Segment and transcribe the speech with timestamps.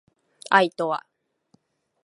[0.49, 1.05] 愛とは